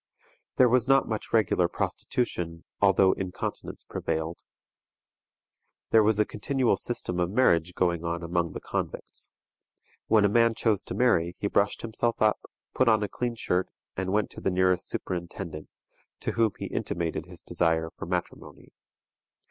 [0.55, 4.39] There was not much regular prostitution, although incontinence prevailed.
[5.91, 9.31] There was a continual system of marriage going on among the convicts.
[10.07, 12.39] When a man chose to marry, he brushed himself up,
[12.73, 15.69] put on a clean shirt, and went to the nearest superintendent,
[16.21, 18.69] to whom he intimated his desire for matrimony.